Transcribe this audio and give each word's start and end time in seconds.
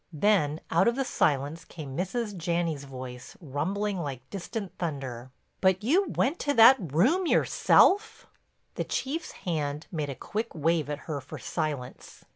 Then 0.11 0.61
out 0.71 0.87
of 0.87 0.95
the 0.95 1.05
silence 1.05 1.63
came 1.63 1.95
Mrs. 1.95 2.35
Janney's 2.35 2.85
voice, 2.85 3.37
rumbling 3.39 3.99
like 3.99 4.27
distant 4.31 4.75
thunder: 4.79 5.29
"But 5.61 5.83
you 5.83 6.07
went 6.07 6.39
to 6.39 6.55
that 6.55 6.77
room 6.91 7.27
yourself?" 7.27 8.25
The 8.73 8.83
Chief's 8.83 9.31
hand 9.45 9.85
made 9.91 10.09
a 10.09 10.15
quick 10.15 10.55
wave 10.55 10.89
at 10.89 11.01
her 11.05 11.21
for 11.21 11.37
silence. 11.37 12.25